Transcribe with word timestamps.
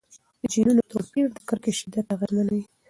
د 0.41 0.41
جینونو 0.51 0.81
توپیر 0.91 1.25
د 1.31 1.37
کرکې 1.47 1.71
شدت 1.79 2.05
اغېزمنوي. 2.15 2.63